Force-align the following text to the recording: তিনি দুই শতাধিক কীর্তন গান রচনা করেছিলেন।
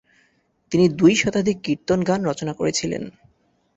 তিনি 0.71 0.85
দুই 0.91 1.13
শতাধিক 1.15 1.57
কীর্তন 1.63 1.99
গান 2.03 2.19
রচনা 2.25 2.53
করেছিলেন। 2.53 3.03